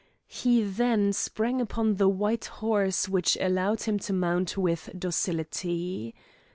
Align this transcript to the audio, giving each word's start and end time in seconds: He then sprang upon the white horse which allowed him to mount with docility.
He 0.25 0.63
then 0.63 1.13
sprang 1.13 1.61
upon 1.61 1.97
the 1.97 2.07
white 2.09 2.45
horse 2.45 3.07
which 3.07 3.37
allowed 3.39 3.83
him 3.83 3.99
to 3.99 4.13
mount 4.13 4.57
with 4.57 4.89
docility. 4.97 6.15